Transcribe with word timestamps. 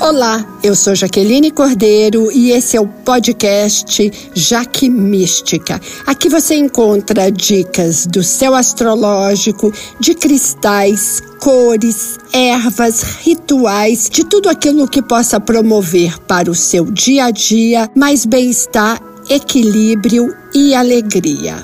Olá, 0.00 0.46
eu 0.62 0.74
sou 0.74 0.94
Jaqueline 0.94 1.50
Cordeiro 1.50 2.32
e 2.32 2.52
esse 2.52 2.74
é 2.74 2.80
o 2.80 2.86
podcast 2.88 4.10
Jaque 4.34 4.88
Mística. 4.88 5.78
Aqui 6.06 6.26
você 6.26 6.54
encontra 6.54 7.30
dicas 7.30 8.06
do 8.06 8.22
céu 8.22 8.54
astrológico, 8.54 9.70
de 10.00 10.14
cristais, 10.14 11.22
cores, 11.38 12.18
ervas, 12.32 13.02
rituais, 13.20 14.08
de 14.10 14.24
tudo 14.24 14.48
aquilo 14.48 14.88
que 14.88 15.02
possa 15.02 15.38
promover 15.38 16.18
para 16.20 16.50
o 16.50 16.54
seu 16.54 16.86
dia 16.86 17.26
a 17.26 17.30
dia 17.30 17.86
mais 17.94 18.24
bem-estar, 18.24 18.98
equilíbrio 19.28 20.34
e 20.54 20.74
alegria. 20.74 21.56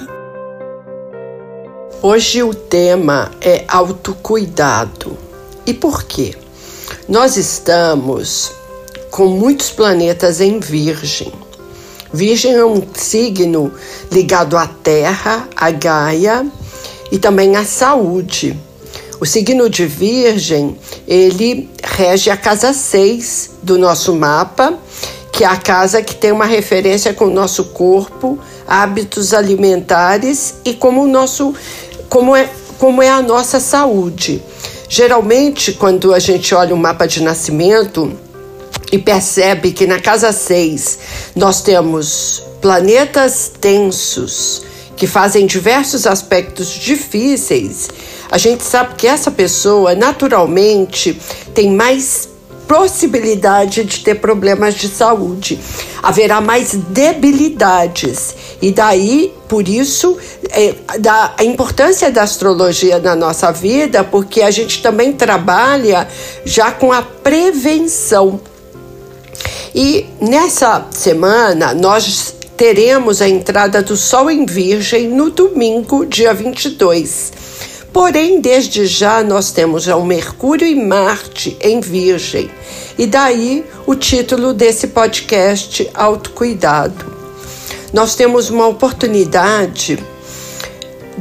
Hoje 2.03 2.43
o 2.43 2.53
tema 2.53 3.31
é 3.41 3.65
autocuidado. 3.67 5.17
E 5.67 5.73
por 5.73 6.05
quê? 6.05 6.35
Nós 7.09 7.37
estamos 7.37 8.51
com 9.13 9.27
muitos 9.27 9.71
planetas 9.71 10.41
em 10.41 10.59
Virgem. 10.59 11.33
Virgem 12.13 12.55
é 12.55 12.65
um 12.65 12.83
signo 12.95 13.73
ligado 14.11 14.57
à 14.57 14.67
Terra, 14.67 15.49
à 15.55 15.71
Gaia 15.71 16.45
e 17.13 17.17
também 17.17 17.55
à 17.55 17.65
saúde. 17.65 18.59
O 19.21 19.25
signo 19.25 19.71
de 19.71 19.87
Virgem, 19.87 20.77
ele 21.07 21.71
rege 21.81 22.29
a 22.29 22.37
casa 22.37 22.73
6 22.73 23.51
do 23.63 23.79
nosso 23.79 24.13
mapa, 24.13 24.77
que 25.31 25.45
é 25.45 25.47
a 25.47 25.57
casa 25.57 26.03
que 26.03 26.15
tem 26.17 26.33
uma 26.33 26.45
referência 26.45 27.15
com 27.15 27.27
o 27.27 27.31
nosso 27.31 27.67
corpo, 27.67 28.37
hábitos 28.67 29.33
alimentares 29.33 30.55
e 30.65 30.75
como 30.75 31.05
o 31.05 31.07
nosso 31.07 31.55
como 32.09 32.35
é 32.35 32.51
como 32.79 33.01
é 33.01 33.09
a 33.09 33.23
nossa 33.23 33.61
saúde. 33.61 34.43
Geralmente, 34.89 35.73
quando 35.73 36.15
a 36.15 36.19
gente 36.19 36.55
olha 36.55 36.75
o 36.75 36.79
mapa 36.79 37.07
de 37.07 37.23
nascimento 37.23 38.13
e 38.93 38.99
percebe 38.99 39.73
que 39.73 39.87
na 39.87 39.99
casa 39.99 40.33
6 40.33 40.99
nós 41.35 41.61
temos 41.61 42.43
planetas 42.61 43.51
tensos 43.61 44.63
que 44.97 45.07
fazem 45.07 45.45
diversos 45.45 46.07
aspectos 46.07 46.69
difíceis, 46.69 47.89
a 48.31 48.39
gente 48.39 48.63
sabe 48.63 48.95
que 48.95 49.07
essa 49.07 49.31
pessoa 49.31 49.95
naturalmente 49.95 51.21
tem 51.55 51.71
mais 51.71 52.29
possibilidade 52.67 53.85
de 53.85 54.01
ter 54.01 54.17
problemas 54.17 54.75
de 54.75 54.89
saúde. 54.89 55.59
Haverá 56.03 56.41
mais 56.41 56.75
debilidades. 56.75 58.35
E 58.61 58.73
daí, 58.73 59.33
por 59.49 59.69
isso, 59.69 60.17
é, 60.51 60.75
da, 60.99 61.35
a 61.39 61.45
importância 61.45 62.11
da 62.11 62.23
astrologia 62.23 62.99
na 62.99 63.15
nossa 63.15 63.53
vida, 63.53 64.05
porque 64.05 64.43
a 64.43 64.51
gente 64.51 64.83
também 64.83 65.13
trabalha 65.13 66.09
já 66.45 66.71
com 66.71 66.93
a 66.93 67.03
prevenção. 67.03 68.41
E 69.75 70.07
nessa 70.21 70.87
semana, 70.91 71.75
nós 71.75 72.35
teremos 72.57 73.21
a 73.21 73.29
entrada 73.29 73.83
do 73.83 73.97
Sol 73.97 74.31
em 74.31 74.47
Virgem 74.47 75.09
no 75.09 75.31
domingo, 75.31 76.07
dia 76.07 76.33
22. 76.33 77.56
Porém, 77.97 78.43
desde 78.43 78.85
já 78.85 79.23
nós 79.23 79.53
temos 79.53 79.85
já 79.85 79.97
o 79.97 80.05
Mercúrio 80.05 80.67
e 80.67 80.75
Marte 80.75 81.57
em 81.63 81.81
Virgem. 81.81 82.51
E 82.99 83.07
daí 83.07 83.65
o 83.87 83.95
título 83.95 84.53
desse 84.53 84.89
podcast 84.89 85.89
Autocuidado. 85.95 87.07
Nós 87.95 88.15
temos 88.15 88.51
uma 88.51 88.67
oportunidade 88.67 89.99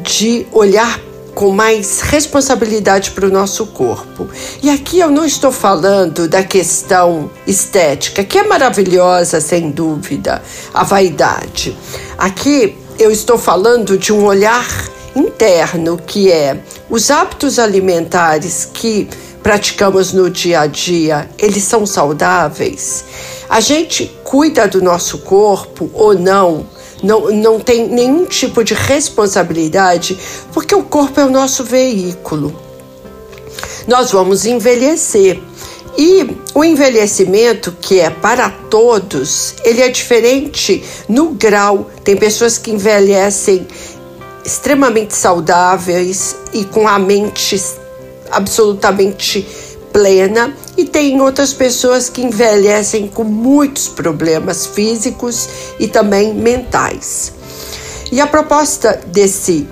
de 0.04 0.45
olhar 0.52 1.00
com 1.34 1.50
mais 1.52 2.02
responsabilidade 2.02 3.12
para 3.12 3.26
o 3.26 3.32
nosso 3.32 3.67
corpo. 3.67 4.28
E 4.62 4.70
aqui 4.70 5.00
eu 5.00 5.10
não 5.10 5.23
estou 5.23 5.54
falando 5.54 6.28
da 6.28 6.44
questão 6.44 7.32
estética, 7.48 8.22
que 8.22 8.38
é 8.38 8.44
maravilhosa, 8.44 9.39
sem 9.39 9.72
dúvida, 9.72 10.44
a 10.73 10.84
vaidade. 10.84 11.73
Aqui 12.17 12.78
eu 12.99 13.11
estou 13.11 13.38
falando 13.38 13.98
de 13.98 14.11
um 14.11 14.26
olhar 14.26 14.67
interno, 15.16 15.98
que 15.98 16.32
é 16.32 16.60
os 16.90 17.10
hábitos 17.10 17.58
alimentares 17.58 18.70
que 18.72 19.08
praticamos 19.42 20.14
no 20.14 20.30
dia 20.30 20.62
a 20.62 20.68
dia, 20.68 21.30
eles 21.38 21.64
são 21.64 21.86
saudáveis? 21.86 23.06
A 23.50 23.60
gente 23.60 24.12
cuida 24.23 24.68
do 24.68 24.82
nosso 24.82 25.20
corpo 25.20 25.90
ou 25.94 26.18
não? 26.18 26.66
Não, 27.04 27.32
não 27.32 27.60
tem 27.60 27.88
nenhum 27.88 28.26
tipo 28.26 28.64
de 28.64 28.73
responsabilidade, 28.73 30.18
porque 30.54 30.73
o 30.73 30.84
corpo 30.84 31.20
é 31.20 31.26
o 31.26 31.30
nosso 31.30 31.64
veículo. 31.64 32.56
Nós 33.88 34.12
vamos 34.12 34.46
envelhecer. 34.46 35.40
E 35.98 36.28
o 36.54 36.64
envelhecimento, 36.64 37.73
que 37.80 38.00
é 38.00 38.10
para 38.10 38.50
todos, 38.50 39.56
ele 39.64 39.82
é 39.82 39.88
diferente 39.88 40.84
no 41.08 41.30
grau. 41.30 41.90
Tem 42.04 42.17
pessoas 42.17 42.58
que 42.58 42.72
envelhecem 42.72 43.66
extremamente 44.45 45.16
saudáveis 45.16 46.36
e 46.54 46.64
com 46.66 46.88
a 46.88 47.00
mente 47.00 47.61
absolutamente 48.32 49.45
plena, 49.92 50.54
e 50.76 50.83
tem 50.83 51.22
outras 51.22 51.54
pessoas 51.54 52.10
que 52.10 52.22
envelhecem 52.22 53.08
com 53.08 53.23
muitos 53.23 53.88
problemas 53.88 54.66
físicos 54.66 55.48
e 55.80 55.88
também 55.88 56.34
mentais. 56.34 57.32
E 58.11 58.20
a 58.20 58.28
proposta 58.28 59.00
desse, 59.08 59.67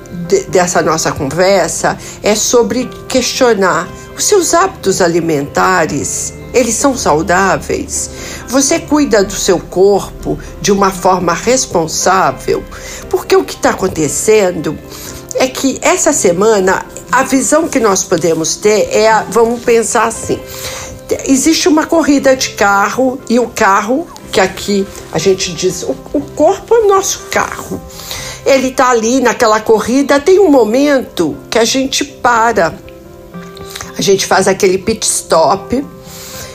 dessa 0.47 0.81
nossa 0.81 1.12
conversa 1.12 1.97
é 2.23 2.35
sobre 2.35 2.89
questionar 3.07 3.88
os 4.16 4.25
seus 4.25 4.53
hábitos 4.53 5.01
alimentares 5.01 6.34
eles 6.53 6.75
são 6.75 6.96
saudáveis? 6.96 8.09
Você 8.47 8.79
cuida 8.79 9.24
do 9.24 9.34
seu 9.34 9.59
corpo 9.59 10.38
de 10.62 10.72
uma 10.72 10.91
forma 10.91 11.34
responsável? 11.34 12.63
Porque 13.09 13.35
o 13.35 13.44
que 13.44 13.56
está 13.56 13.72
acontecendo 13.72 14.78
é 15.35 15.47
que 15.47 15.79
essa 15.81 16.13
semana 16.13 16.85
a 17.12 17.22
visão 17.22 17.68
que 17.68 17.79
nós 17.79 18.03
podemos 18.03 18.56
ter 18.56 18.90
é, 18.91 19.07
a, 19.07 19.22
vamos 19.22 19.63
pensar 19.63 20.06
assim, 20.06 20.40
existe 21.28 21.68
uma 21.68 21.85
corrida 21.85 22.35
de 22.35 22.50
carro 22.51 23.19
e 23.30 23.40
o 23.40 23.47
carro, 23.50 24.07
que 24.31 24.40
aqui 24.40 24.85
a 25.12 25.19
gente 25.19 25.53
diz, 25.53 25.84
o, 25.84 25.95
o 26.12 26.22
corpo 26.22 26.74
é 26.74 26.80
o 26.80 26.88
nosso 26.88 27.28
carro. 27.30 27.80
Ele 28.44 28.69
está 28.69 28.90
ali 28.90 29.22
naquela 29.22 29.59
corrida, 29.59 30.19
tem 30.19 30.40
um 30.40 30.50
momento 30.50 31.38
que 31.51 31.59
a 31.59 31.63
gente 31.63 32.03
para, 32.03 32.74
a 33.97 34.01
gente 34.01 34.25
faz 34.25 34.47
aquele 34.47 34.77
pit 34.77 35.05
stop 35.05 35.83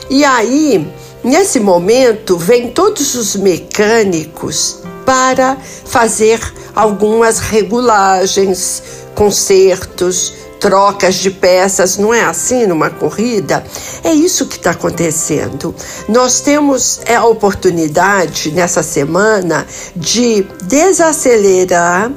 e 0.09 0.25
aí, 0.25 0.91
nesse 1.23 1.59
momento, 1.59 2.35
vêm 2.35 2.71
todos 2.71 3.13
os 3.13 3.35
mecânicos 3.35 4.79
para 5.05 5.55
fazer 5.85 6.39
algumas 6.75 7.37
regulagens, 7.37 8.81
consertos, 9.13 10.33
trocas 10.59 11.15
de 11.15 11.29
peças, 11.29 11.97
não 11.97 12.11
é 12.11 12.21
assim 12.21 12.65
numa 12.65 12.89
corrida? 12.89 13.63
É 14.03 14.11
isso 14.11 14.47
que 14.47 14.57
está 14.57 14.71
acontecendo. 14.71 15.75
Nós 16.07 16.41
temos 16.41 17.01
a 17.07 17.23
oportunidade 17.23 18.51
nessa 18.51 18.81
semana 18.81 19.67
de 19.95 20.41
desacelerar 20.63 22.11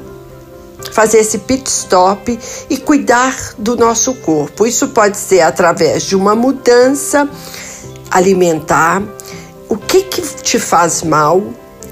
fazer 0.93 1.17
esse 1.17 1.39
pit 1.39 1.67
stop 1.67 2.39
e 2.69 2.77
cuidar 2.77 3.35
do 3.57 3.75
nosso 3.75 4.13
corpo. 4.15 4.65
Isso 4.67 4.89
pode 4.89 5.17
ser 5.17 5.41
através 5.41 6.03
de 6.03 6.15
uma 6.15 6.35
mudança 6.35 7.27
alimentar, 8.11 9.01
o 9.67 9.75
que, 9.75 10.03
que 10.03 10.21
te 10.21 10.59
faz 10.59 11.01
mal, 11.01 11.43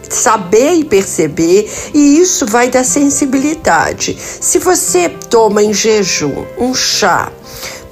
saber 0.07 0.73
e 0.73 0.83
perceber, 0.83 1.67
e 1.93 2.19
isso 2.19 2.45
vai 2.45 2.69
da 2.69 2.83
sensibilidade. 2.83 4.15
Se 4.19 4.59
você 4.59 5.09
toma 5.09 5.63
em 5.63 5.73
jejum 5.73 6.45
um 6.59 6.75
chá, 6.75 7.31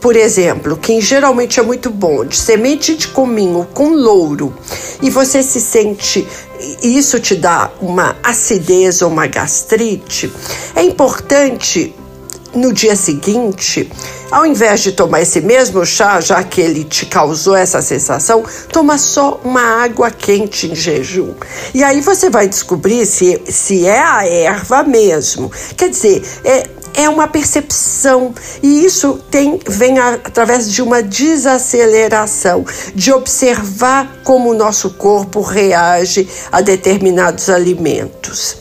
por 0.01 0.15
exemplo, 0.15 0.77
que 0.77 0.99
geralmente 1.01 1.59
é 1.59 1.63
muito 1.63 1.89
bom, 1.89 2.25
de 2.25 2.37
semente 2.37 2.95
de 2.95 3.07
cominho 3.09 3.67
com 3.73 3.89
louro, 3.89 4.53
e 5.01 5.09
você 5.09 5.43
se 5.43 5.59
sente 5.59 6.27
isso 6.83 7.19
te 7.19 7.35
dá 7.35 7.71
uma 7.79 8.17
acidez 8.21 9.01
ou 9.01 9.09
uma 9.09 9.27
gastrite, 9.27 10.31
é 10.75 10.83
importante 10.83 11.95
no 12.53 12.73
dia 12.73 12.95
seguinte, 12.95 13.89
ao 14.31 14.45
invés 14.45 14.81
de 14.81 14.91
tomar 14.91 15.21
esse 15.21 15.39
mesmo 15.41 15.85
chá, 15.85 16.19
já 16.19 16.43
que 16.43 16.59
ele 16.59 16.83
te 16.83 17.05
causou 17.05 17.55
essa 17.55 17.81
sensação, 17.81 18.43
toma 18.71 18.97
só 18.97 19.39
uma 19.43 19.61
água 19.83 20.09
quente 20.09 20.67
em 20.67 20.75
jejum. 20.75 21.33
E 21.73 21.83
aí 21.83 22.01
você 22.01 22.29
vai 22.29 22.47
descobrir 22.47 23.05
se, 23.05 23.41
se 23.47 23.85
é 23.85 23.99
a 23.99 24.27
erva 24.27 24.83
mesmo. 24.83 25.51
Quer 25.77 25.89
dizer, 25.89 26.23
é, 26.43 26.67
é 26.93 27.07
uma 27.09 27.27
percepção 27.27 28.33
e 28.61 28.85
isso 28.85 29.19
tem, 29.29 29.59
vem 29.67 29.99
a, 29.99 30.13
através 30.13 30.71
de 30.71 30.81
uma 30.81 31.01
desaceleração, 31.01 32.65
de 32.93 33.11
observar 33.11 34.21
como 34.23 34.49
o 34.49 34.53
nosso 34.53 34.91
corpo 34.91 35.41
reage 35.41 36.27
a 36.51 36.61
determinados 36.61 37.49
alimentos. 37.49 38.57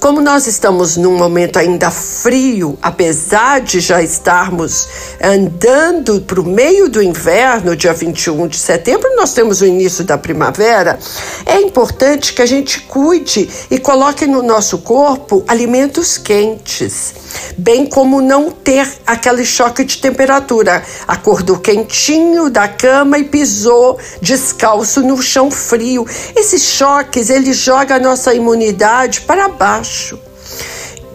Como 0.00 0.20
nós 0.20 0.46
estamos 0.46 0.96
num 0.96 1.16
momento 1.16 1.58
ainda 1.58 1.90
frio, 1.90 2.78
apesar 2.82 3.60
de 3.60 3.80
já 3.80 4.02
estarmos 4.02 4.86
andando 5.22 6.20
para 6.20 6.40
o 6.40 6.44
meio 6.44 6.88
do 6.88 7.02
inverno, 7.02 7.74
dia 7.74 7.94
21 7.94 8.46
de 8.46 8.58
setembro, 8.58 9.16
nós 9.16 9.32
temos 9.32 9.62
o 9.62 9.66
início 9.66 10.04
da 10.04 10.18
primavera, 10.18 10.98
é 11.46 11.60
importante 11.60 12.34
que 12.34 12.42
a 12.42 12.46
gente 12.46 12.82
cuide 12.82 13.48
e 13.70 13.78
coloque 13.78 14.26
no 14.26 14.42
nosso 14.42 14.78
corpo 14.78 15.42
alimentos 15.48 16.18
quentes, 16.18 17.14
bem 17.56 17.86
como 17.86 18.20
não 18.20 18.50
ter 18.50 18.86
aquele 19.06 19.44
choque 19.44 19.82
de 19.82 19.96
temperatura. 19.96 20.82
Acordou 21.08 21.58
quentinho 21.58 22.50
da 22.50 22.68
cama 22.68 23.18
e 23.18 23.24
pisou 23.24 23.98
descalço 24.20 25.00
no 25.00 25.20
chão 25.20 25.50
frio. 25.50 26.06
Esses 26.36 26.62
choques, 26.62 27.30
ele 27.30 27.52
joga 27.52 27.96
a 27.96 28.00
nossa 28.00 28.34
imunidade 28.34 29.22
para 29.22 29.48
baixo. 29.48 29.85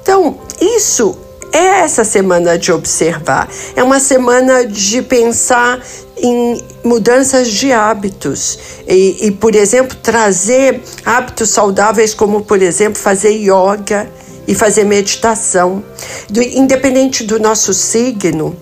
Então, 0.02 0.40
isso 0.60 1.18
é 1.52 1.82
essa 1.82 2.04
semana 2.04 2.58
de 2.58 2.72
observar. 2.72 3.50
É 3.76 3.84
uma 3.84 4.00
semana 4.00 4.66
de 4.66 5.02
pensar 5.02 5.82
em 6.18 6.62
mudanças 6.84 7.50
de 7.50 7.72
hábitos 7.72 8.58
e, 8.88 9.28
e, 9.28 9.32
por 9.32 9.56
exemplo, 9.56 9.98
trazer 10.02 10.82
hábitos 11.06 11.50
saudáveis, 11.50 12.14
como, 12.14 12.42
por 12.42 12.62
exemplo, 12.62 13.00
fazer 13.02 13.32
yoga 13.32 14.10
e 14.48 14.56
fazer 14.56 14.84
meditação. 14.84 15.84
Do, 16.30 16.42
independente 16.42 17.24
do 17.24 17.40
nosso 17.40 17.74
signo, 17.74 18.56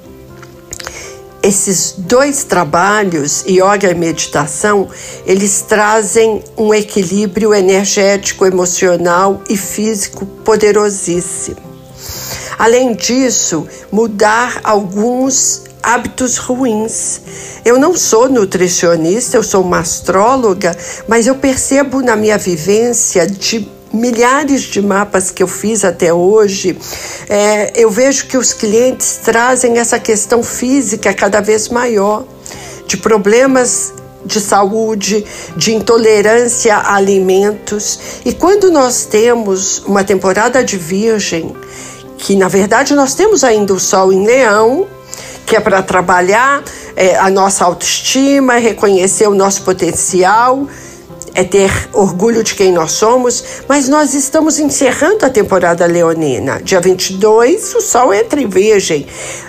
esses 1.50 1.96
dois 1.98 2.44
trabalhos, 2.44 3.44
yoga 3.48 3.90
e 3.90 3.96
meditação, 3.96 4.88
eles 5.26 5.64
trazem 5.68 6.44
um 6.56 6.72
equilíbrio 6.72 7.56
energético, 7.56 8.46
emocional 8.46 9.42
e 9.50 9.58
físico 9.58 10.28
poderosíssimo. 10.28 11.58
Além 12.58 12.94
disso, 12.94 13.68
mudar 13.92 14.62
alguns 14.64 15.64
hábitos 15.82 16.38
ruins. 16.38 17.22
Eu 17.66 17.80
não 17.80 17.98
sou 17.98 18.30
nutricionista, 18.30 19.38
eu 19.38 19.44
sou 19.44 19.64
uma 19.64 19.80
astróloga, 19.80 20.78
mas 21.08 21.26
eu 21.26 21.34
percebo 21.34 22.02
na 22.02 22.16
minha 22.16 22.38
vivência 22.38 23.26
de 23.26 23.68
milhares 23.94 24.62
de 24.64 24.82
mapas 24.82 25.32
que 25.32 25.42
eu 25.42 25.48
fiz 25.48 25.84
até 25.84 26.14
hoje, 26.14 26.78
é, 27.30 27.74
eu 27.76 27.90
vejo 27.90 28.28
que 28.28 28.38
os 28.38 28.54
clientes 28.54 29.20
trazem 29.24 29.78
essa 29.78 30.00
questão 30.00 30.44
física 30.44 31.14
cada 31.14 31.42
vez 31.42 31.70
maior, 31.70 32.24
de 32.88 32.98
problemas 32.98 33.94
de 34.26 34.40
saúde, 34.40 35.26
de 35.56 35.74
intolerância 35.74 36.76
a 36.76 36.96
alimentos. 36.96 38.00
E 38.26 38.34
quando 38.34 38.72
nós 38.72 39.06
temos 39.06 39.80
uma 39.80 40.04
temporada 40.04 40.64
de 40.64 40.78
Virgem, 40.78 41.56
que 42.18 42.36
na 42.36 42.48
verdade 42.48 42.94
nós 42.94 43.14
temos 43.14 43.44
ainda 43.44 43.74
o 43.74 43.80
Sol 43.80 44.12
em 44.12 44.26
Leão, 44.26 44.88
que 45.46 45.56
é 45.56 45.60
para 45.60 45.82
trabalhar 45.82 46.64
é, 46.96 47.18
a 47.18 47.30
nossa 47.30 47.66
autoestima, 47.66 48.56
reconhecer 48.56 49.28
o 49.28 49.34
nosso 49.34 49.64
potencial 49.64 50.68
é 51.40 51.44
ter 51.46 51.72
orgulho 51.94 52.44
de 52.44 52.54
quem 52.54 52.74
nós 52.74 52.92
somos, 52.92 53.42
mas 53.66 53.88
nós 53.88 54.14
estamos 54.14 54.60
encerrando 54.60 55.26
a 55.26 55.30
temporada 55.30 55.86
leonina. 55.86 56.62
Dia 56.62 56.82
22, 56.82 57.76
o 57.76 57.82
Sol 57.82 58.14
entra 58.14 58.42
em 58.42 58.48
Virgem. 58.50 59.08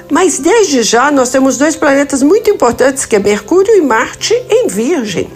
Mas 0.09 0.39
desde 0.39 0.85
já 0.85 1.11
nós 1.11 1.31
temos 1.31 1.59
dois 1.59 1.75
planetas 1.75 2.23
muito 2.23 2.49
importantes, 2.49 3.07
que 3.07 3.17
é 3.17 3.19
Mercúrio 3.19 3.77
e 3.77 3.81
Marte 3.81 4.33
em 4.49 4.69
Virgem. 4.69 5.29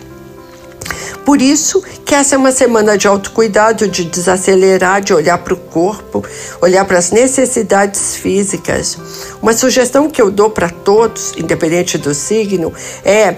Por 1.25 1.43
isso 1.43 1.83
que 2.05 2.15
essa 2.15 2.37
é 2.37 2.39
uma 2.39 2.53
semana 2.53 2.97
de 2.97 3.09
autocuidado, 3.09 3.89
de 3.89 4.05
desacelerar, 4.05 5.01
de 5.01 5.13
olhar 5.13 5.39
para 5.39 5.55
o 5.55 5.57
corpo, 5.57 6.25
olhar 6.61 6.85
para 6.85 6.99
as 6.99 7.11
necessidades 7.11 8.15
físicas. 8.15 8.97
Uma 9.43 9.55
sugestão 9.55 10.09
que 10.09 10.23
eu 10.23 10.31
dou 10.31 10.51
para 10.51 10.69
todos, 10.69 11.33
independente 11.37 11.99
do 11.99 12.15
signo, 12.15 12.73
é 13.05 13.35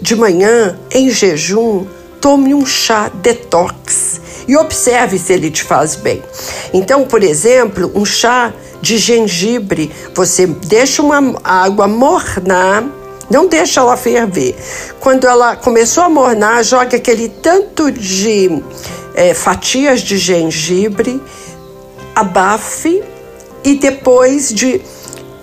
de 0.00 0.14
manhã, 0.14 0.78
em 0.90 1.10
jejum, 1.10 1.84
tome 2.20 2.54
um 2.54 2.64
chá 2.64 3.08
detox 3.08 4.20
e 4.46 4.56
observe 4.56 5.18
se 5.18 5.32
ele 5.32 5.50
te 5.50 5.62
faz 5.62 5.94
bem. 5.96 6.22
Então, 6.72 7.04
por 7.04 7.22
exemplo, 7.22 7.90
um 7.94 8.04
chá 8.04 8.52
de 8.80 8.96
gengibre, 8.96 9.90
você 10.14 10.46
deixa 10.46 11.02
uma 11.02 11.38
água 11.44 11.86
mornar, 11.86 12.84
não 13.30 13.46
deixa 13.46 13.80
ela 13.80 13.96
ferver. 13.96 14.56
Quando 15.00 15.26
ela 15.26 15.56
começou 15.56 16.04
a 16.04 16.08
mornar, 16.08 16.64
joga 16.64 16.96
aquele 16.96 17.28
tanto 17.28 17.90
de 17.90 18.62
é, 19.14 19.34
fatias 19.34 20.00
de 20.00 20.16
gengibre, 20.16 21.20
abafe 22.14 23.02
e 23.62 23.74
depois 23.74 24.52
de 24.52 24.80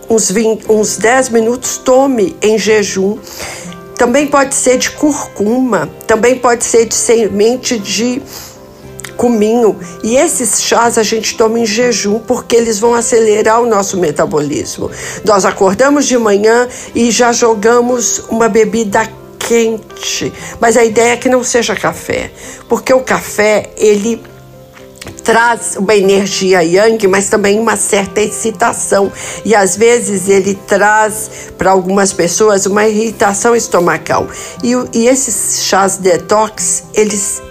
uns, 0.09 0.31
20, 0.31 0.71
uns 0.71 0.97
10 0.97 1.29
minutos 1.29 1.77
tome 1.77 2.35
em 2.41 2.57
jejum. 2.57 3.17
Também 3.97 4.27
pode 4.27 4.55
ser 4.55 4.77
de 4.77 4.91
curcuma, 4.91 5.89
também 6.05 6.37
pode 6.37 6.65
ser 6.65 6.85
de 6.85 6.95
semente 6.95 7.79
de 7.79 8.21
cominho. 9.15 9.79
E 10.03 10.17
esses 10.17 10.61
chás 10.61 10.97
a 10.97 11.03
gente 11.03 11.37
toma 11.37 11.59
em 11.59 11.65
jejum 11.65 12.19
porque 12.19 12.55
eles 12.55 12.79
vão 12.79 12.93
acelerar 12.93 13.61
o 13.61 13.65
nosso 13.65 13.97
metabolismo. 13.97 14.91
Nós 15.23 15.45
acordamos 15.45 16.05
de 16.05 16.17
manhã 16.17 16.67
e 16.93 17.09
já 17.09 17.31
jogamos 17.31 18.19
uma 18.29 18.49
bebida 18.49 19.09
quente, 19.39 20.33
mas 20.59 20.75
a 20.75 20.83
ideia 20.83 21.13
é 21.13 21.17
que 21.17 21.29
não 21.29 21.43
seja 21.43 21.75
café, 21.75 22.31
porque 22.67 22.91
o 22.91 23.01
café 23.01 23.69
ele 23.77 24.21
traz 25.25 25.75
uma 25.75 25.95
energia 25.95 26.63
yang, 26.63 27.05
mas 27.07 27.27
também 27.27 27.59
uma 27.59 27.75
certa 27.75 28.21
excitação. 28.21 29.11
E 29.43 29.55
às 29.55 29.75
vezes 29.75 30.29
ele 30.29 30.53
traz 30.53 31.49
para 31.57 31.71
algumas 31.71 32.13
pessoas 32.13 32.67
uma 32.67 32.87
irritação 32.87 33.55
estomacal. 33.55 34.27
E, 34.63 34.73
e 34.93 35.07
esses 35.07 35.65
chás 35.65 35.97
detox, 35.97 36.83
eles 36.93 37.41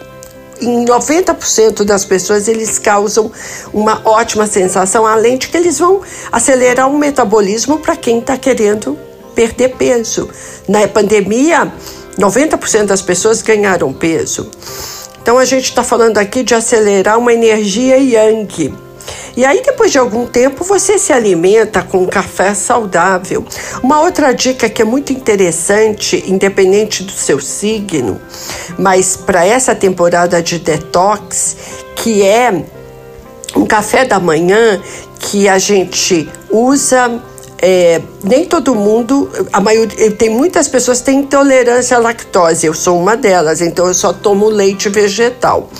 em 0.60 0.84
90% 0.84 1.82
das 1.84 2.04
pessoas 2.04 2.46
eles 2.46 2.78
causam 2.78 3.30
uma 3.72 4.00
ótima 4.04 4.46
sensação, 4.46 5.04
além 5.04 5.36
de 5.36 5.48
que 5.48 5.56
eles 5.56 5.78
vão 5.80 6.00
acelerar 6.30 6.88
o 6.88 6.96
metabolismo 6.96 7.80
para 7.80 7.96
quem 7.96 8.20
está 8.20 8.36
querendo 8.36 8.96
perder 9.34 9.70
peso. 9.70 10.30
Na 10.68 10.86
pandemia, 10.86 11.72
90% 12.16 12.84
das 12.84 13.02
pessoas 13.02 13.42
ganharam 13.42 13.92
peso. 13.92 14.48
Então 15.24 15.38
a 15.38 15.44
gente 15.46 15.64
está 15.64 15.82
falando 15.82 16.18
aqui 16.18 16.42
de 16.42 16.54
acelerar 16.54 17.18
uma 17.18 17.32
energia 17.32 17.96
yang. 17.96 18.74
E 19.34 19.42
aí, 19.42 19.62
depois 19.62 19.90
de 19.90 19.98
algum 19.98 20.26
tempo, 20.26 20.62
você 20.62 20.98
se 20.98 21.14
alimenta 21.14 21.82
com 21.82 22.06
café 22.06 22.52
saudável. 22.52 23.42
Uma 23.82 24.02
outra 24.02 24.34
dica 24.34 24.68
que 24.68 24.82
é 24.82 24.84
muito 24.84 25.14
interessante, 25.14 26.22
independente 26.26 27.02
do 27.02 27.10
seu 27.10 27.40
signo, 27.40 28.20
mas 28.78 29.16
para 29.16 29.46
essa 29.46 29.74
temporada 29.74 30.42
de 30.42 30.58
detox, 30.58 31.56
que 31.96 32.22
é 32.22 32.62
um 33.56 33.64
café 33.64 34.04
da 34.04 34.20
manhã 34.20 34.78
que 35.20 35.48
a 35.48 35.56
gente 35.56 36.28
usa 36.50 37.18
é, 37.66 38.02
nem 38.22 38.44
todo 38.44 38.74
mundo, 38.74 39.30
a 39.50 39.58
maioria, 39.58 40.10
tem 40.10 40.28
muitas 40.28 40.68
pessoas 40.68 40.98
que 40.98 41.06
têm 41.06 41.20
intolerância 41.20 41.96
à 41.96 42.00
lactose, 42.00 42.66
eu 42.66 42.74
sou 42.74 43.00
uma 43.00 43.16
delas, 43.16 43.62
então 43.62 43.86
eu 43.86 43.94
só 43.94 44.12
tomo 44.12 44.50
leite 44.50 44.90
vegetal. 44.90 45.70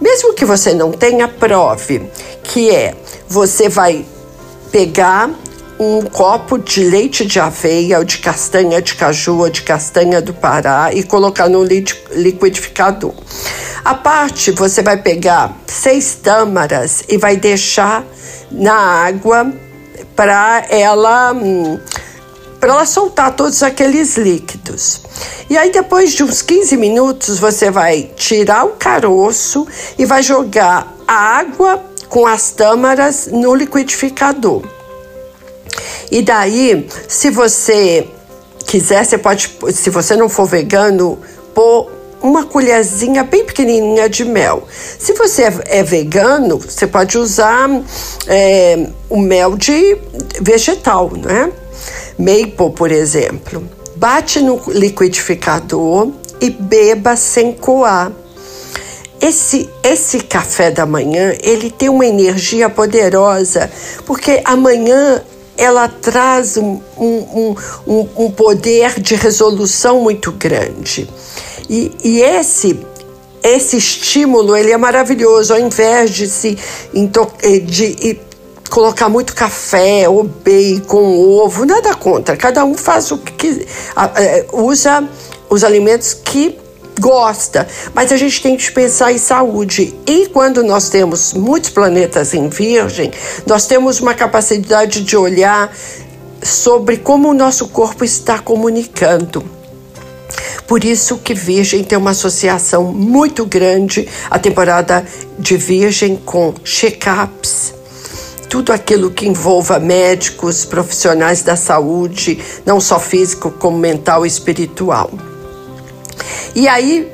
Mesmo 0.00 0.32
que 0.32 0.44
você 0.44 0.72
não 0.72 0.92
tenha, 0.92 1.26
prove 1.26 2.08
que 2.44 2.70
é, 2.70 2.94
você 3.28 3.68
vai 3.68 4.06
pegar 4.70 5.28
um 5.76 6.02
copo 6.02 6.56
de 6.56 6.84
leite 6.84 7.26
de 7.26 7.40
aveia 7.40 7.98
ou 7.98 8.04
de 8.04 8.18
castanha 8.18 8.80
de 8.80 8.94
caju 8.94 9.38
ou 9.38 9.50
de 9.50 9.62
castanha 9.62 10.22
do 10.22 10.32
Pará 10.32 10.90
e 10.94 11.02
colocar 11.02 11.48
no 11.48 11.64
liquidificador. 11.64 13.12
A 13.84 13.94
parte 13.94 14.52
você 14.52 14.82
vai 14.82 14.98
pegar 14.98 15.56
seis 15.66 16.14
tâmaras 16.14 17.02
e 17.08 17.18
vai 17.18 17.36
deixar 17.36 18.04
na 18.52 18.74
água 18.74 19.52
para 20.14 20.64
ela 20.68 21.34
para 22.60 22.72
ela 22.72 22.86
soltar 22.86 23.36
todos 23.36 23.62
aqueles 23.62 24.16
líquidos. 24.16 25.02
E 25.50 25.56
aí 25.56 25.70
depois 25.70 26.12
de 26.12 26.24
uns 26.24 26.40
15 26.40 26.76
minutos 26.78 27.38
você 27.38 27.70
vai 27.70 28.10
tirar 28.16 28.64
o 28.64 28.70
caroço 28.70 29.66
e 29.98 30.06
vai 30.06 30.22
jogar 30.22 30.94
a 31.06 31.38
água 31.38 31.84
com 32.08 32.26
as 32.26 32.52
tâmaras 32.52 33.28
no 33.30 33.54
liquidificador. 33.54 34.62
E 36.10 36.22
daí, 36.22 36.88
se 37.08 37.28
você 37.28 38.08
quiser, 38.66 39.04
você 39.04 39.18
pode, 39.18 39.58
se 39.72 39.90
você 39.90 40.16
não 40.16 40.28
for 40.28 40.46
vegano, 40.46 41.18
pôr 41.54 41.90
uma 42.24 42.46
colherzinha 42.46 43.22
bem 43.22 43.44
pequenininha 43.44 44.08
de 44.08 44.24
mel. 44.24 44.66
Se 44.98 45.12
você 45.12 45.42
é, 45.42 45.52
é 45.66 45.82
vegano, 45.82 46.58
você 46.58 46.86
pode 46.86 47.18
usar 47.18 47.68
é, 48.26 48.86
o 49.10 49.18
mel 49.18 49.56
de 49.58 49.98
vegetal, 50.40 51.12
né? 51.14 51.52
Maple, 52.18 52.72
por 52.74 52.90
exemplo. 52.90 53.62
Bate 53.96 54.40
no 54.40 54.58
liquidificador 54.68 56.12
e 56.40 56.48
beba 56.48 57.14
sem 57.14 57.52
coar. 57.52 58.10
esse, 59.20 59.68
esse 59.82 60.20
café 60.20 60.70
da 60.70 60.86
manhã, 60.86 61.34
ele 61.42 61.70
tem 61.70 61.90
uma 61.90 62.06
energia 62.06 62.70
poderosa, 62.70 63.70
porque 64.06 64.40
amanhã 64.44 65.22
ela 65.56 65.88
traz 65.88 66.56
um, 66.56 66.80
um, 66.96 67.54
um, 67.86 68.08
um 68.16 68.30
poder 68.30 68.98
de 68.98 69.14
resolução 69.14 70.00
muito 70.00 70.32
grande. 70.32 71.08
E, 71.68 71.92
e 72.02 72.20
esse 72.20 72.78
esse 73.42 73.76
estímulo 73.76 74.56
ele 74.56 74.72
é 74.72 74.76
maravilhoso, 74.76 75.52
ao 75.52 75.60
invés 75.60 76.10
de 76.10 76.26
se 76.26 76.58
eh, 77.42 77.58
de 77.58 78.18
colocar 78.70 79.08
muito 79.10 79.34
café 79.34 80.08
ou 80.08 80.24
bacon, 80.24 81.18
ovo, 81.44 81.66
nada 81.66 81.94
contra. 81.94 82.36
Cada 82.36 82.64
um 82.64 82.74
faz 82.74 83.12
o 83.12 83.18
que 83.18 83.66
eh, 84.16 84.46
usa 84.50 85.06
os 85.50 85.62
alimentos 85.62 86.14
que 86.14 86.58
gosta, 86.98 87.68
mas 87.92 88.12
a 88.12 88.16
gente 88.16 88.42
tem 88.42 88.56
que 88.56 88.70
pensar 88.72 89.12
em 89.12 89.18
saúde. 89.18 89.94
E 90.06 90.26
quando 90.28 90.62
nós 90.62 90.88
temos 90.88 91.34
muitos 91.34 91.70
planetas 91.70 92.32
em 92.32 92.48
Virgem, 92.48 93.10
nós 93.46 93.66
temos 93.66 94.00
uma 94.00 94.14
capacidade 94.14 95.02
de 95.02 95.16
olhar 95.16 95.70
sobre 96.42 96.96
como 96.96 97.28
o 97.28 97.34
nosso 97.34 97.68
corpo 97.68 98.04
está 98.04 98.38
comunicando. 98.38 99.44
Por 100.66 100.84
isso 100.84 101.18
que 101.18 101.34
Virgem 101.34 101.84
tem 101.84 101.98
uma 101.98 102.10
associação 102.10 102.84
muito 102.84 103.44
grande, 103.44 104.08
a 104.30 104.38
temporada 104.38 105.04
de 105.38 105.56
Virgem 105.56 106.16
com 106.16 106.54
check-ups, 106.64 107.74
tudo 108.48 108.72
aquilo 108.72 109.10
que 109.10 109.26
envolva 109.26 109.78
médicos, 109.78 110.64
profissionais 110.64 111.42
da 111.42 111.56
saúde, 111.56 112.38
não 112.64 112.80
só 112.80 112.98
físico, 112.98 113.50
como 113.50 113.76
mental 113.78 114.24
e 114.24 114.28
espiritual. 114.28 115.10
E 116.54 116.68
aí, 116.68 117.12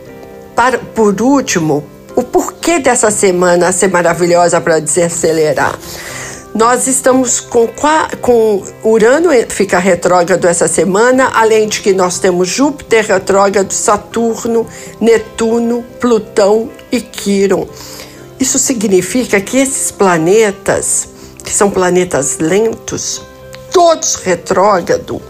para, 0.54 0.78
por 0.78 1.20
último, 1.20 1.82
o 2.14 2.22
porquê 2.22 2.78
dessa 2.78 3.10
semana 3.10 3.72
ser 3.72 3.88
maravilhosa 3.88 4.60
para 4.60 4.80
desacelerar? 4.80 5.78
Nós 6.54 6.86
estamos 6.88 7.38
com, 7.38 7.68
com 8.20 8.64
Urano 8.82 9.30
fica 9.48 9.78
retrógrado 9.78 10.44
essa 10.46 10.66
semana, 10.66 11.30
além 11.32 11.68
de 11.68 11.80
que 11.80 11.92
nós 11.92 12.18
temos 12.18 12.48
Júpiter 12.48 13.06
retrógrado, 13.06 13.70
Saturno, 13.72 14.66
Netuno, 15.00 15.84
Plutão 16.00 16.68
e 16.90 17.00
Quiron. 17.00 17.68
Isso 18.38 18.58
significa 18.58 19.40
que 19.40 19.58
esses 19.58 19.92
planetas, 19.92 21.08
que 21.44 21.52
são 21.52 21.70
planetas 21.70 22.38
lentos, 22.38 23.22
todos 23.72 24.16
retrógrado, 24.16 25.22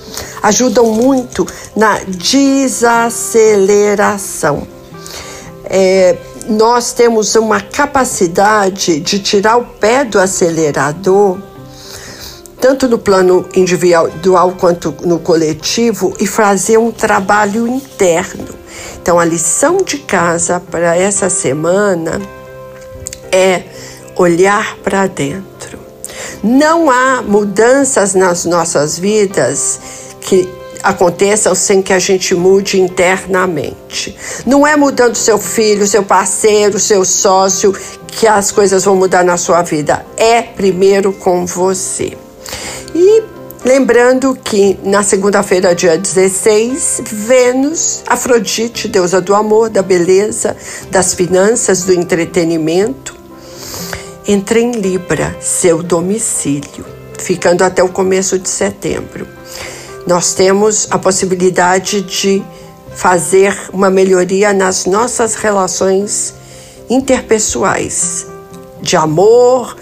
ajudam 0.42 0.86
muito 0.86 1.46
na 1.76 1.98
desaceleração. 1.98 4.66
É, 5.64 6.16
nós 6.50 6.92
temos 6.92 7.34
uma 7.36 7.60
capacidade 7.60 9.00
de 9.00 9.18
tirar 9.20 9.56
o 9.56 9.64
pé 9.64 10.04
do 10.04 10.18
acelerador, 10.18 11.38
tanto 12.60 12.88
no 12.88 12.98
plano 12.98 13.48
individual 13.54 14.52
quanto 14.58 14.94
no 15.02 15.18
coletivo, 15.18 16.14
e 16.20 16.26
fazer 16.26 16.76
um 16.76 16.90
trabalho 16.90 17.66
interno. 17.66 18.48
Então, 19.00 19.18
a 19.18 19.24
lição 19.24 19.78
de 19.78 19.98
casa 19.98 20.60
para 20.60 20.96
essa 20.96 21.30
semana 21.30 22.20
é 23.32 23.62
olhar 24.16 24.76
para 24.78 25.06
dentro 25.06 25.50
não 26.42 26.90
há 26.90 27.22
mudanças 27.22 28.14
nas 28.14 28.44
nossas 28.44 28.98
vidas 28.98 29.78
que 30.20 30.48
aconteçam 30.82 31.54
sem 31.54 31.82
que 31.82 31.92
a 31.92 31.98
gente 31.98 32.34
mude 32.34 32.80
internamente. 32.80 34.16
Não 34.46 34.66
é 34.66 34.76
mudando 34.76 35.14
seu 35.14 35.38
filho, 35.38 35.86
seu 35.86 36.02
parceiro, 36.02 36.78
seu 36.78 37.04
sócio 37.04 37.74
que 38.06 38.26
as 38.26 38.50
coisas 38.50 38.84
vão 38.84 38.96
mudar 38.96 39.24
na 39.24 39.36
sua 39.36 39.62
vida. 39.62 40.04
É 40.16 40.42
primeiro 40.42 41.12
com 41.12 41.46
você. 41.46 42.16
E 42.94 43.22
lembrando 43.64 44.34
que 44.34 44.78
na 44.82 45.02
segunda-feira, 45.02 45.74
dia 45.74 45.96
16, 45.96 47.02
Vênus, 47.04 48.02
Afrodite, 48.06 48.88
deusa 48.88 49.20
do 49.20 49.34
amor, 49.34 49.70
da 49.70 49.82
beleza, 49.82 50.56
das 50.90 51.14
finanças, 51.14 51.84
do 51.84 51.92
entretenimento, 51.92 53.14
entra 54.26 54.58
em 54.58 54.72
Libra, 54.72 55.36
seu 55.40 55.82
domicílio, 55.82 56.84
ficando 57.18 57.62
até 57.62 57.82
o 57.82 57.88
começo 57.88 58.38
de 58.38 58.48
setembro. 58.48 59.39
Nós 60.06 60.32
temos 60.34 60.88
a 60.90 60.98
possibilidade 60.98 62.00
de 62.02 62.42
fazer 62.94 63.56
uma 63.72 63.90
melhoria 63.90 64.52
nas 64.52 64.86
nossas 64.86 65.34
relações 65.34 66.34
interpessoais, 66.88 68.26
de 68.80 68.96
amor, 68.96 69.76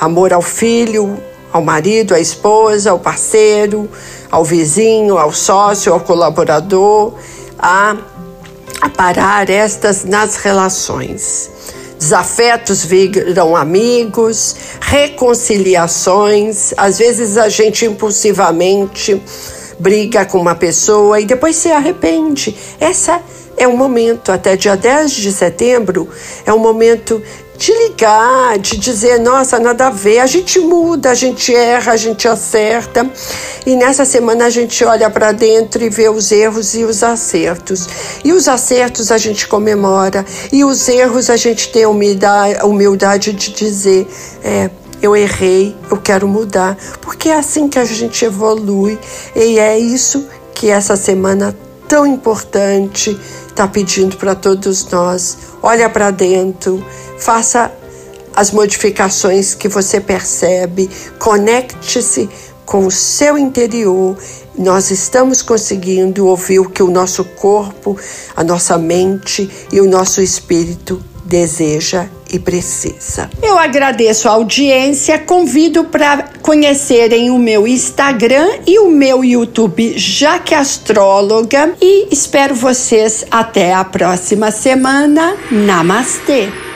amor 0.00 0.32
ao 0.32 0.42
filho, 0.42 1.16
ao 1.52 1.62
marido, 1.62 2.14
à 2.14 2.20
esposa, 2.20 2.90
ao 2.90 2.98
parceiro, 2.98 3.88
ao 4.30 4.44
vizinho, 4.44 5.18
ao 5.18 5.32
sócio, 5.32 5.92
ao 5.92 6.00
colaborador, 6.00 7.14
a, 7.58 7.96
a 8.80 8.88
parar 8.88 9.50
estas 9.50 10.04
nas 10.04 10.36
relações. 10.36 11.50
Desafetos 12.00 12.82
viram 12.82 13.54
amigos, 13.54 14.56
reconciliações. 14.80 16.72
Às 16.74 16.98
vezes 16.98 17.36
a 17.36 17.50
gente 17.50 17.84
impulsivamente 17.84 19.20
briga 19.78 20.24
com 20.24 20.38
uma 20.38 20.54
pessoa 20.54 21.20
e 21.20 21.26
depois 21.26 21.56
se 21.56 21.70
arrepende. 21.70 22.56
Essa 22.80 23.20
é 23.54 23.68
um 23.68 23.76
momento, 23.76 24.32
até 24.32 24.56
dia 24.56 24.78
10 24.78 25.12
de 25.12 25.30
setembro, 25.30 26.08
é 26.46 26.52
um 26.54 26.58
momento 26.58 27.22
de 27.60 27.74
ligar, 27.74 28.58
de 28.58 28.78
dizer, 28.78 29.20
nossa, 29.20 29.60
nada 29.60 29.88
a 29.88 29.90
ver. 29.90 30.18
A 30.20 30.26
gente 30.26 30.58
muda, 30.58 31.10
a 31.10 31.14
gente 31.14 31.54
erra, 31.54 31.92
a 31.92 31.96
gente 31.96 32.26
acerta. 32.26 33.06
E 33.66 33.76
nessa 33.76 34.06
semana 34.06 34.46
a 34.46 34.50
gente 34.50 34.82
olha 34.82 35.10
para 35.10 35.30
dentro 35.30 35.84
e 35.84 35.90
vê 35.90 36.08
os 36.08 36.32
erros 36.32 36.74
e 36.74 36.84
os 36.84 37.02
acertos. 37.02 37.86
E 38.24 38.32
os 38.32 38.48
acertos 38.48 39.12
a 39.12 39.18
gente 39.18 39.46
comemora, 39.46 40.24
e 40.50 40.64
os 40.64 40.88
erros 40.88 41.28
a 41.28 41.36
gente 41.36 41.70
tem 41.70 41.84
a 41.84 42.64
humildade 42.64 43.34
de 43.34 43.52
dizer, 43.52 44.08
é, 44.42 44.70
eu 45.02 45.14
errei, 45.14 45.76
eu 45.90 45.98
quero 45.98 46.26
mudar, 46.26 46.78
porque 47.02 47.28
é 47.28 47.36
assim 47.36 47.68
que 47.68 47.78
a 47.78 47.84
gente 47.84 48.24
evolui 48.24 48.98
e 49.36 49.58
é 49.58 49.78
isso 49.78 50.26
que 50.54 50.70
essa 50.70 50.96
semana 50.96 51.54
tão 51.86 52.06
importante 52.06 53.18
está 53.48 53.66
pedindo 53.66 54.16
para 54.16 54.34
todos 54.34 54.88
nós. 54.90 55.36
Olha 55.62 55.90
para 55.90 56.10
dentro, 56.10 56.82
faça 57.20 57.72
as 58.34 58.50
modificações 58.50 59.54
que 59.54 59.68
você 59.68 60.00
percebe, 60.00 60.88
conecte-se 61.18 62.28
com 62.64 62.86
o 62.86 62.90
seu 62.90 63.36
interior. 63.36 64.16
Nós 64.56 64.90
estamos 64.90 65.42
conseguindo 65.42 66.26
ouvir 66.26 66.60
o 66.60 66.68
que 66.68 66.82
o 66.82 66.90
nosso 66.90 67.24
corpo, 67.24 67.96
a 68.36 68.44
nossa 68.44 68.78
mente 68.78 69.48
e 69.72 69.80
o 69.80 69.88
nosso 69.88 70.22
espírito 70.22 71.02
deseja 71.24 72.06
e 72.32 72.38
precisa. 72.38 73.30
Eu 73.42 73.58
agradeço 73.58 74.28
a 74.28 74.32
audiência, 74.32 75.18
convido 75.18 75.84
para 75.84 76.28
conhecerem 76.42 77.30
o 77.30 77.38
meu 77.38 77.66
Instagram 77.66 78.48
e 78.66 78.78
o 78.78 78.88
meu 78.88 79.24
YouTube 79.24 79.96
Jaque 79.96 80.54
Astróloga 80.54 81.74
e 81.80 82.08
espero 82.12 82.54
vocês 82.54 83.24
até 83.30 83.74
a 83.74 83.84
próxima 83.84 84.50
semana. 84.50 85.36
Namastê! 85.50 86.69